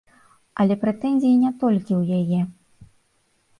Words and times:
Але 0.63 0.77
прэтэнзіі 0.83 1.35
не 1.43 1.51
толькі 1.65 1.93
ў 2.01 2.03
яе. 2.23 2.41